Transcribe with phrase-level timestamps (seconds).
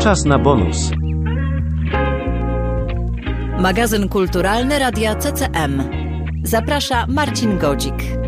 [0.00, 0.90] Czas na bonus.
[3.58, 5.82] Magazyn kulturalny Radia CCM.
[6.44, 8.19] Zaprasza Marcin Godzik.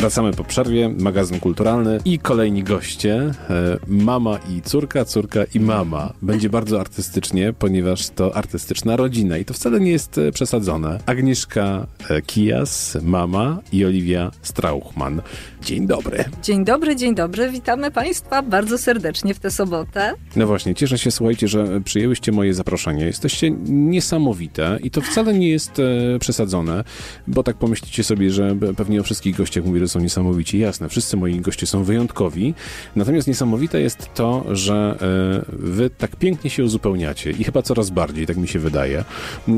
[0.00, 3.14] Wracamy po przerwie, magazyn kulturalny i kolejni goście.
[3.50, 6.12] E, mama i córka, córka i mama.
[6.22, 10.98] Będzie bardzo artystycznie, ponieważ to artystyczna rodzina i to wcale nie jest e, przesadzone.
[11.06, 15.22] Agnieszka e, Kijas, mama i Oliwia Strauchman.
[15.62, 16.24] Dzień dobry.
[16.42, 17.50] Dzień dobry, dzień dobry.
[17.50, 20.14] Witamy Państwa bardzo serdecznie w tę sobotę.
[20.36, 23.04] No właśnie, cieszę się, słuchajcie, że przyjęłyście moje zaproszenie.
[23.04, 25.72] Jesteście niesamowite i to wcale nie jest
[26.20, 26.84] przesadzone,
[27.26, 30.58] bo tak pomyślicie sobie, że pewnie o wszystkich gościach mówię, są niesamowici.
[30.58, 32.54] Jasne, wszyscy moi goście są wyjątkowi.
[32.96, 38.26] Natomiast niesamowite jest to, że e, wy tak pięknie się uzupełniacie i chyba coraz bardziej,
[38.26, 39.04] tak mi się wydaje.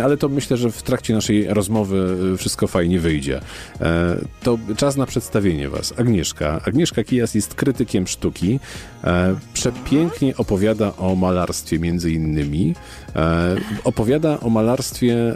[0.03, 3.41] Ale to myślę, że w trakcie naszej rozmowy e, wszystko fajnie wyjdzie.
[3.81, 5.95] E, to czas na przedstawienie was.
[5.97, 6.61] Agnieszka.
[6.67, 8.61] Agnieszka Kijas jest krytykiem sztuki.
[9.55, 12.75] Przepięknie opowiada o malarstwie między innymi.
[13.85, 15.35] Opowiada o malarstwie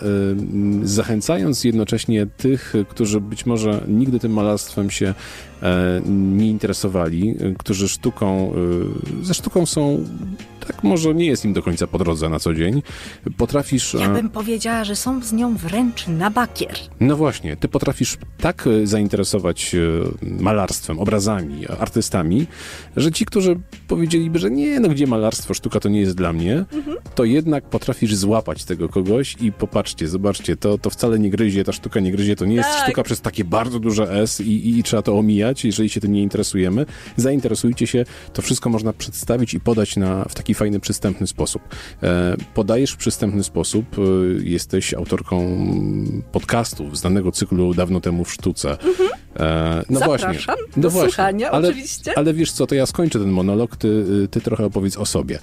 [0.82, 5.14] zachęcając jednocześnie tych, którzy być może nigdy tym malarstwem się
[5.62, 8.52] e, nie interesowali, e, którzy sztuką,
[9.20, 10.04] e, ze sztuką są
[10.66, 12.82] tak może nie jest im do końca po drodze na co dzień.
[13.36, 13.94] Potrafisz...
[14.00, 16.74] Ja bym powiedziała, że są z nią wręcz na bakier.
[17.00, 19.76] No właśnie, ty potrafisz tak zainteresować
[20.22, 22.46] malarstwem, obrazami, artystami,
[22.96, 26.64] że ci, którzy powiedzieliby, że nie, no gdzie malarstwo, sztuka to nie jest dla mnie,
[26.72, 26.96] mhm.
[27.14, 31.72] to jednak potrafisz złapać tego kogoś i popatrzcie, zobaczcie, to, to wcale nie gryzie, ta
[31.72, 32.82] sztuka nie gryzie, to nie jest tak.
[32.84, 36.12] sztuka przez takie bardzo duże S i, i, i trzeba to omijać, jeżeli się tym
[36.12, 36.86] nie interesujemy.
[37.16, 41.62] Zainteresujcie się, to wszystko można przedstawić i podać na, w taki fajny, przystępny sposób.
[42.02, 44.02] E, podajesz w przystępny sposób, e,
[44.44, 45.66] jesteś autorką
[46.32, 48.70] podcastów znanego cyklu dawno temu w sztuce.
[48.70, 49.08] Mhm.
[49.36, 50.54] E, no Zapraszam właśnie.
[50.76, 51.10] No do właśnie.
[51.10, 52.18] słuchania, ale, oczywiście.
[52.18, 55.38] Ale wiesz co, to ja skończę ten monolog, ty, ty trochę opowiedz o sobie.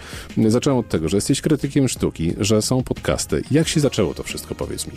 [0.48, 3.42] Zacząłem od tego, że jesteś krytykiem sztuki, że są podcasty.
[3.52, 4.94] Jak się zaczęło to wszystko, powiedz mi?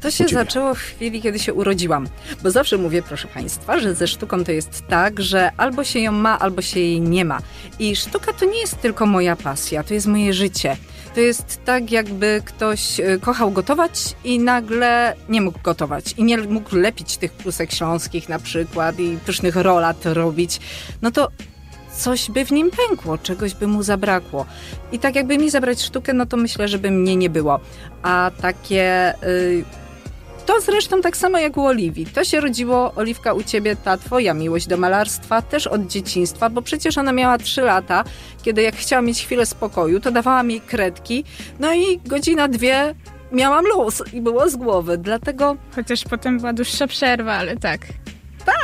[0.00, 2.08] To się zaczęło w chwili, kiedy się urodziłam.
[2.42, 6.12] Bo zawsze mówię, proszę Państwa, że ze sztuką to jest tak, że albo się ją
[6.12, 7.38] ma, albo się jej nie ma.
[7.78, 10.76] I sztuka to nie jest tylko moja pasja, to jest moje życie.
[11.14, 16.14] To jest tak, jakby ktoś e, kochał gotować i nagle nie mógł gotować.
[16.16, 20.60] I nie mógł lepić tych klusek śląskich na przykład i pysznych rolat robić.
[21.02, 21.28] No to
[21.98, 24.46] coś by w nim pękło, czegoś by mu zabrakło.
[24.92, 27.60] I tak jakby mi zabrać sztukę, no to myślę, że by mnie nie było.
[28.02, 29.14] A takie...
[29.22, 29.85] Yy,
[30.46, 32.06] to zresztą tak samo jak u Oliwii.
[32.06, 36.62] To się rodziło, Oliwka, u ciebie ta twoja miłość do malarstwa też od dzieciństwa, bo
[36.62, 38.04] przecież ona miała 3 lata,
[38.42, 41.24] kiedy jak chciała mieć chwilę spokoju, to dawałam jej kredki,
[41.60, 42.94] no i godzina, dwie
[43.32, 45.56] miałam luz i było z głowy, dlatego...
[45.74, 47.80] Chociaż potem była dłuższa przerwa, ale tak.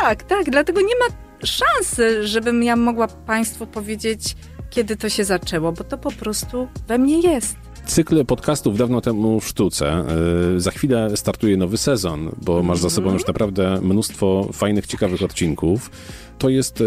[0.01, 1.17] Tak, tak, dlatego nie ma
[1.47, 4.37] szansy, żebym ja mogła Państwu powiedzieć,
[4.71, 7.62] kiedy to się zaczęło, bo to po prostu we mnie jest.
[7.87, 10.05] Cykl podcastów dawno temu w sztuce.
[10.53, 13.19] Yy, za chwilę startuje nowy sezon, bo masz za sobą mhm.
[13.19, 15.91] już naprawdę mnóstwo fajnych, ciekawych odcinków
[16.39, 16.85] to jest, e,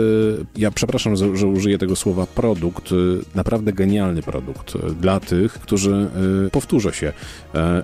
[0.55, 2.95] ja przepraszam, że, użyję tego słowa produkt, e,
[3.35, 6.07] naprawdę genialny produkt e, dla tych, którzy,
[6.51, 7.13] powtórzę się,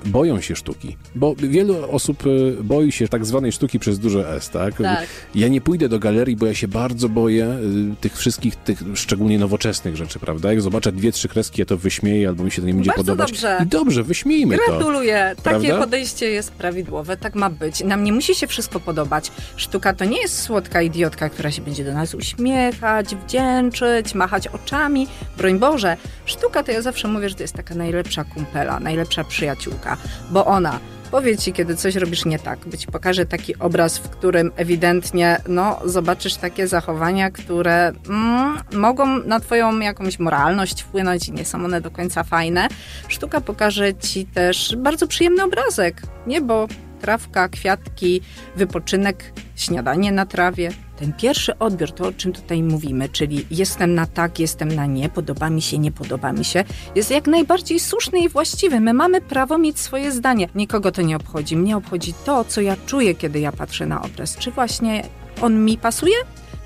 [0.05, 0.97] boją się sztuki.
[1.15, 2.23] Bo wielu osób
[2.63, 4.77] boi się tak zwanej sztuki przez duże S, tak?
[4.77, 5.07] tak?
[5.35, 7.57] Ja nie pójdę do galerii, bo ja się bardzo boję
[8.01, 10.49] tych wszystkich, tych szczególnie nowoczesnych rzeczy, prawda?
[10.49, 13.03] Jak zobaczę dwie, trzy kreski, ja to wyśmieję, albo mi się to nie będzie bardzo
[13.03, 13.31] podobać.
[13.31, 13.59] Dobrze.
[13.63, 15.35] I dobrze, wyśmiejmy Gratuluję.
[15.37, 15.43] to.
[15.43, 15.69] Gratuluję.
[15.69, 17.83] Takie podejście jest prawidłowe, tak ma być.
[17.83, 19.31] Nam nie musi się wszystko podobać.
[19.55, 25.07] Sztuka to nie jest słodka idiotka, która się będzie do nas uśmiechać, wdzięczyć, machać oczami.
[25.37, 29.97] Broń Boże, sztuka to ja zawsze mówię, że to jest taka najlepsza kumpela, najlepsza przyjaciółka,
[30.31, 30.79] bo ona
[31.11, 35.37] powie ci, kiedy coś robisz nie tak, by ci pokaże taki obraz, w którym ewidentnie
[35.47, 41.65] no, zobaczysz takie zachowania, które mm, mogą na twoją jakąś moralność wpłynąć i nie są
[41.65, 42.67] one do końca fajne.
[43.07, 46.67] Sztuka pokaże ci też bardzo przyjemny obrazek, niebo,
[47.01, 48.21] trawka, kwiatki,
[48.55, 54.05] wypoczynek, śniadanie na trawie, ten pierwszy odbiór, to o czym tutaj mówimy, czyli jestem na
[54.05, 56.63] tak, jestem na nie, podoba mi się, nie podoba mi się,
[56.95, 58.79] jest jak najbardziej słuszny i właściwy.
[58.79, 60.49] My mamy prawo mieć swoje zdanie.
[60.55, 61.57] Nikogo to nie obchodzi.
[61.57, 64.37] Mnie obchodzi to, co ja czuję, kiedy ja patrzę na obraz.
[64.37, 65.03] Czy właśnie
[65.41, 66.15] on mi pasuje?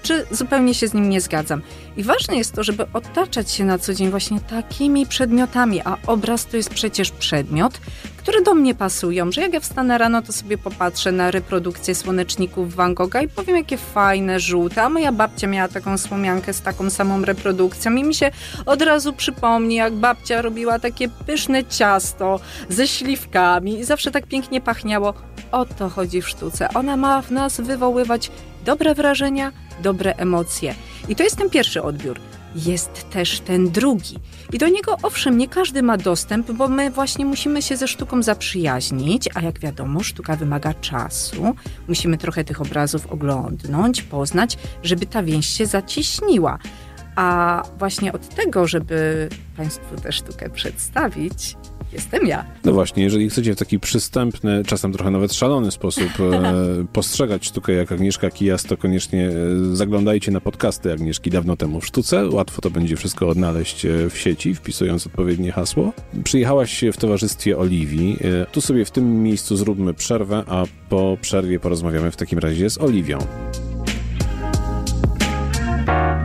[0.06, 1.62] Czy zupełnie się z nim nie zgadzam.
[1.98, 6.46] I ważne jest to, żeby otaczać się na co dzień właśnie takimi przedmiotami, a obraz
[6.46, 7.80] to jest przecież przedmiot,
[8.18, 12.76] które do mnie pasują, że jak ja wstanę rano, to sobie popatrzę na reprodukcję słoneczników
[12.76, 16.90] Van Gogha i powiem, jakie fajne, żółte, a moja babcia miała taką słomiankę z taką
[16.90, 18.32] samą reprodukcją i mi się
[18.66, 24.62] od razu przypomni, jak babcia robiła takie pyszne ciasto ze śliwkami i zawsze tak pięknie
[24.62, 25.14] pachniało.
[25.52, 26.70] O to chodzi w sztuce.
[26.74, 28.32] Ona ma w nas wywoływać
[28.66, 29.52] dobre wrażenia,
[29.84, 30.76] dobre emocje.
[31.10, 32.20] I to jest ten pierwszy odbiór.
[32.56, 34.20] Jest też ten drugi.
[34.54, 38.24] I do niego owszem, nie każdy ma dostęp, bo my właśnie musimy się ze sztuką
[38.24, 41.56] zaprzyjaźnić, a jak wiadomo, sztuka wymaga czasu.
[41.88, 46.60] Musimy trochę tych obrazów oglądnąć, poznać, żeby ta więź się zacieśniła.
[47.16, 51.56] A właśnie od tego, żeby Państwu tę sztukę przedstawić,
[51.96, 52.46] jestem ja.
[52.64, 56.54] No właśnie, jeżeli chcecie w taki przystępny, czasem trochę nawet szalony sposób e,
[56.94, 61.86] postrzegać sztukę jak Agnieszka Kijas, to koniecznie e, zaglądajcie na podcasty Agnieszki dawno temu w
[61.86, 62.30] sztuce.
[62.30, 65.94] Łatwo to będzie wszystko odnaleźć e, w sieci, wpisując odpowiednie hasło.
[66.24, 68.18] Przyjechałaś w towarzystwie Oliwii.
[68.42, 72.70] E, tu sobie w tym miejscu zróbmy przerwę, a po przerwie porozmawiamy w takim razie
[72.70, 73.20] z Oliwią.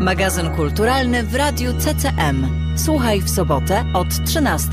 [0.01, 2.47] Magazyn kulturalny w Radiu CCM.
[2.77, 4.69] Słuchaj w sobotę od 13.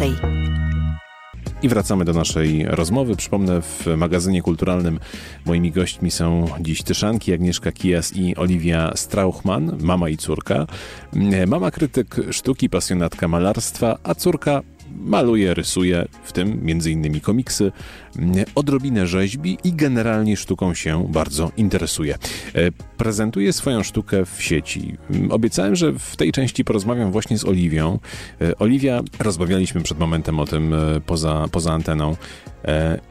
[1.62, 3.16] I wracamy do naszej rozmowy.
[3.16, 5.00] Przypomnę, w magazynie kulturalnym
[5.46, 10.68] moimi gośćmi są dziś Tyszanki, Agnieszka Kijas i Oliwia Strauchman, mama i córka.
[11.48, 14.62] Mama krytyk sztuki, pasjonatka malarstwa, a córka
[14.98, 17.72] maluje, rysuje, w tym innymi komiksy,
[18.56, 22.16] odrobinę rzeźbi i generalnie sztuką się bardzo interesuje.
[22.16, 24.98] E, prezentuje swoją sztukę w sieci.
[25.30, 28.00] Obiecałem, że w tej części porozmawiam właśnie z Oliwią.
[28.42, 32.16] E, Oliwia, rozmawialiśmy przed momentem o tym e, poza, poza anteną.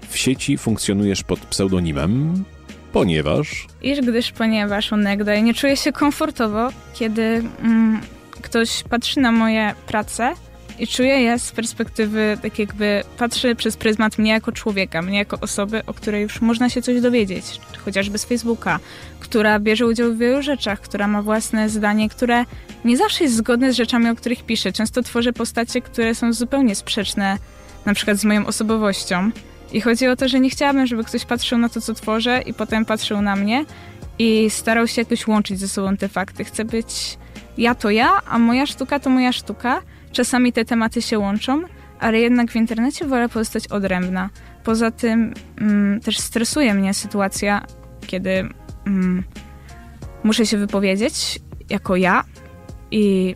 [0.08, 2.44] W sieci funkcjonujesz pod pseudonimem,
[2.92, 3.66] ponieważ...
[3.82, 7.22] Iż gdyż ponieważ onegdaj nie czuję się komfortowo, kiedy
[7.62, 8.00] mm,
[8.42, 10.34] ktoś patrzy na moje prace
[10.78, 15.38] i czuję je z perspektywy, tak jakby patrzę przez pryzmat mnie jako człowieka, mnie jako
[15.40, 18.80] osoby, o której już można się coś dowiedzieć, chociażby z Facebooka,
[19.20, 22.44] która bierze udział w wielu rzeczach, która ma własne zdanie, które
[22.84, 24.72] nie zawsze jest zgodne z rzeczami, o których piszę.
[24.72, 27.38] Często tworzę postacie, które są zupełnie sprzeczne
[27.86, 29.30] na przykład z moją osobowością.
[29.72, 32.54] I chodzi o to, że nie chciałabym, żeby ktoś patrzył na to, co tworzę i
[32.54, 33.64] potem patrzył na mnie
[34.18, 36.44] i starał się jakoś łączyć ze sobą te fakty.
[36.44, 37.18] Chcę być
[37.58, 39.82] ja to ja, a moja sztuka to moja sztuka
[40.16, 41.62] Czasami te tematy się łączą,
[42.00, 44.30] ale jednak w internecie wolę pozostać odrębna.
[44.64, 47.66] Poza tym mm, też stresuje mnie sytuacja,
[48.06, 48.48] kiedy
[48.86, 49.24] mm,
[50.24, 51.38] muszę się wypowiedzieć
[51.70, 52.24] jako ja
[52.90, 53.34] i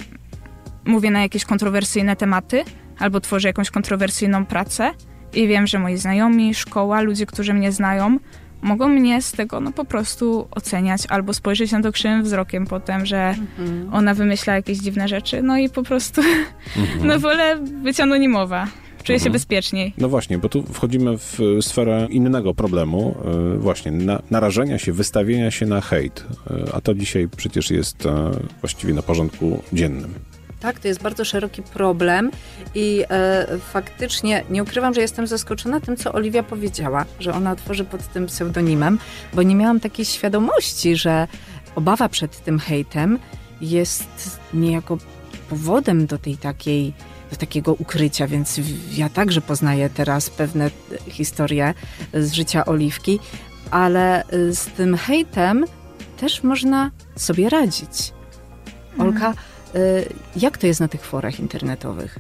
[0.85, 2.65] mówię na jakieś kontrowersyjne tematy
[2.99, 4.91] albo tworzę jakąś kontrowersyjną pracę
[5.35, 8.19] i wiem, że moi znajomi, szkoła, ludzie, którzy mnie znają,
[8.63, 13.07] mogą mnie z tego no po prostu oceniać albo spojrzeć na to krzywym wzrokiem potem,
[13.07, 13.95] że mhm.
[13.95, 16.21] ona wymyśla jakieś dziwne rzeczy, no i po prostu
[16.77, 17.07] mhm.
[17.09, 18.67] no wolę być anonimowa.
[19.03, 19.25] Czuję mhm.
[19.25, 19.95] się bezpieczniej.
[19.99, 23.17] No właśnie, bo tu wchodzimy w sferę innego problemu,
[23.55, 28.07] e, właśnie na, narażenia się, wystawienia się na hejt, e, a to dzisiaj przecież jest
[28.07, 28.31] e,
[28.61, 30.15] właściwie na porządku dziennym.
[30.61, 32.31] Tak, to jest bardzo szeroki problem
[32.75, 37.85] i e, faktycznie nie ukrywam, że jestem zaskoczona tym, co Oliwia powiedziała, że ona tworzy
[37.85, 38.99] pod tym pseudonimem,
[39.35, 41.29] bo nie miałam takiej świadomości, że
[41.75, 43.19] obawa przed tym hejtem
[43.61, 44.99] jest niejako
[45.49, 46.93] powodem do tej takiej
[47.31, 48.61] do takiego ukrycia, więc
[48.93, 50.71] ja także poznaję teraz pewne
[51.09, 51.75] historie
[52.15, 53.21] z życia Oliwki,
[53.71, 55.65] ale z tym hejtem
[56.17, 58.13] też można sobie radzić.
[58.99, 59.35] Olka,
[60.37, 62.19] jak to jest na tych forach internetowych?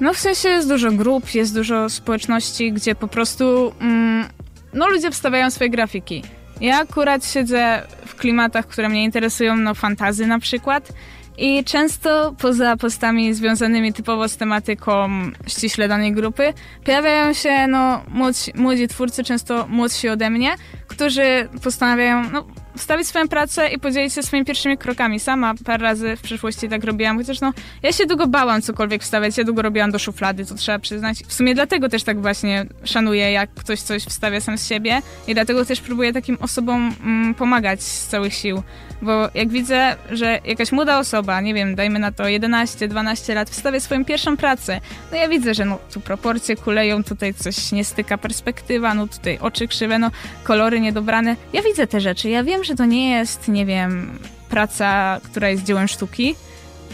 [0.00, 4.28] No w sensie jest dużo grup, jest dużo społeczności, gdzie po prostu mm,
[4.74, 6.22] no ludzie wstawiają swoje grafiki.
[6.60, 10.92] Ja akurat siedzę w klimatach, które mnie interesują, no fantazy na przykład.
[11.38, 15.08] I często poza postami związanymi typowo z tematyką
[15.46, 16.52] ściśle danej grupy
[16.84, 20.54] pojawiają się no, młodzi, młodzi twórcy, często młodsi ode mnie,
[20.86, 22.46] którzy postanawiają no,
[22.80, 25.20] wstawić swoją pracę i podzielić się swoimi pierwszymi krokami.
[25.20, 29.38] Sama parę razy w przeszłości tak robiłam, chociaż no, ja się długo bałam cokolwiek wstawiać,
[29.38, 31.18] ja długo robiłam do szuflady, to trzeba przyznać.
[31.26, 35.34] W sumie dlatego też tak właśnie szanuję, jak ktoś coś wstawia sam z siebie i
[35.34, 38.62] dlatego też próbuję takim osobom mm, pomagać z całych sił,
[39.02, 43.80] bo jak widzę, że jakaś młoda osoba, nie wiem, dajmy na to 11-12 lat, wstawia
[43.80, 44.80] swoją pierwszą pracę,
[45.10, 49.38] no ja widzę, że no tu proporcje kuleją, tutaj coś nie styka perspektywa, no tutaj
[49.40, 50.10] oczy krzywe, no
[50.44, 51.36] kolory niedobrane.
[51.52, 54.18] Ja widzę te rzeczy, ja wiem, że to nie jest, nie wiem,
[54.50, 56.34] praca, która jest dziełem sztuki,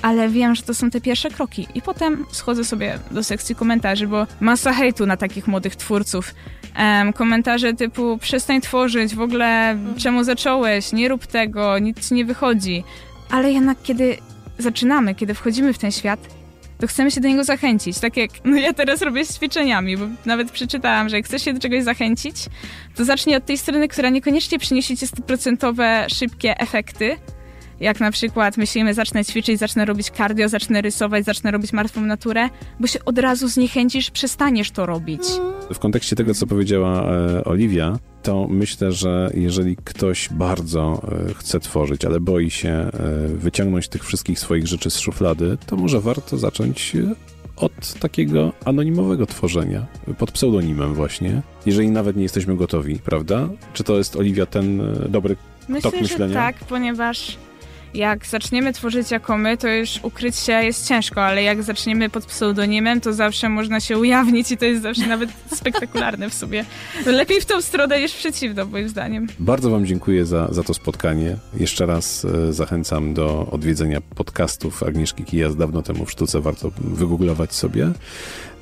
[0.03, 1.67] ale wiem, że to są te pierwsze kroki.
[1.75, 6.35] I potem schodzę sobie do sekcji komentarzy, bo masa hejtu na takich młodych twórców.
[6.79, 12.85] Um, komentarze typu przestań tworzyć, w ogóle czemu zacząłeś, nie rób tego, nic nie wychodzi.
[13.31, 14.17] Ale jednak kiedy
[14.59, 16.21] zaczynamy, kiedy wchodzimy w ten świat,
[16.79, 17.99] to chcemy się do niego zachęcić.
[17.99, 21.53] Tak jak no ja teraz robię z ćwiczeniami, bo nawet przeczytałam, że jak chcesz się
[21.53, 22.37] do czegoś zachęcić,
[22.95, 27.17] to zacznij od tej strony, która niekoniecznie przyniesie ci stuprocentowe, szybkie efekty,
[27.81, 32.49] jak na przykład myślimy, zacznę ćwiczyć, zacznę robić cardio, zacznę rysować, zacznę robić martwą naturę,
[32.81, 35.23] bo się od razu zniechęcisz, przestaniesz to robić.
[35.75, 41.61] W kontekście tego, co powiedziała e, Oliwia, to myślę, że jeżeli ktoś bardzo e, chce
[41.61, 42.91] tworzyć, ale boi się e,
[43.29, 47.15] wyciągnąć tych wszystkich swoich rzeczy z szuflady, to może warto zacząć e,
[47.57, 49.87] od takiego anonimowego tworzenia,
[50.19, 53.49] pod pseudonimem właśnie, jeżeli nawet nie jesteśmy gotowi, prawda?
[53.73, 55.37] Czy to jest, Oliwia, ten dobry
[55.69, 56.29] Myślę, tok myślenia?
[56.29, 57.37] że tak, ponieważ
[57.97, 62.27] jak zaczniemy tworzyć jako my, to już ukryć się jest ciężko, ale jak zaczniemy pod
[62.27, 66.65] pseudonimem, to zawsze można się ujawnić i to jest zawsze nawet spektakularne w sobie.
[67.07, 69.27] Lepiej w tą stronę niż przeciwną, moim zdaniem.
[69.39, 71.37] Bardzo Wam dziękuję za, za to spotkanie.
[71.57, 76.41] Jeszcze raz e, zachęcam do odwiedzenia podcastów Agnieszki Kijas dawno temu w sztuce.
[76.41, 77.91] Warto wygooglować sobie.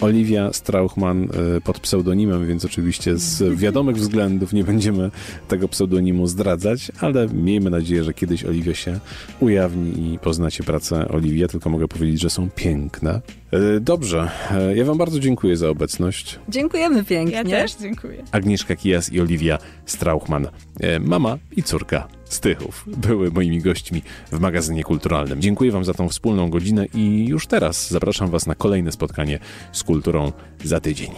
[0.01, 5.11] Oliwia Strauchman e, pod pseudonimem, więc oczywiście z wiadomych względów nie będziemy
[5.49, 9.01] tego pseudonimu zdradzać, ale miejmy nadzieję, że kiedyś Oliwia się
[9.41, 11.41] ujawni i poznacie pracę Oliwii.
[11.41, 13.21] Ja tylko mogę powiedzieć, że są piękne.
[13.53, 16.39] E, Dobrze, E, ja Wam bardzo dziękuję za obecność.
[16.49, 17.37] Dziękujemy pięknie.
[17.37, 18.23] Ja też dziękuję.
[18.33, 20.49] Agnieszka Kijas i Oliwia Strauchman,
[20.81, 24.03] e, mama i córka Stychów, były moimi gośćmi
[24.33, 25.41] w magazynie kulturalnym.
[25.41, 29.39] Dziękuję Wam za tą wspólną godzinę i już teraz zapraszam Was na kolejne spotkanie
[29.73, 30.33] z kulturą
[30.65, 31.11] za tydzień.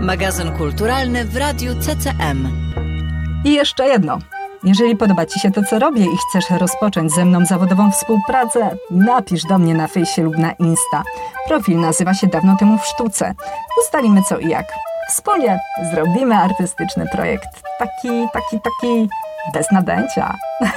[0.00, 2.71] Magazyn kulturalny w Radiu CCM.
[3.44, 4.18] I jeszcze jedno.
[4.64, 9.44] Jeżeli podoba Ci się to, co robię i chcesz rozpocząć ze mną zawodową współpracę, napisz
[9.44, 11.02] do mnie na fejsie lub na Insta.
[11.48, 13.34] Profil nazywa się Dawno temu w sztuce.
[13.80, 14.66] Ustalimy co i jak.
[15.08, 15.60] Wspólnie
[15.92, 17.48] zrobimy artystyczny projekt.
[17.78, 19.08] Taki, taki, taki
[19.54, 20.34] bez nadęcia.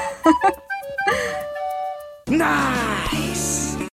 [2.28, 2.95] Nah!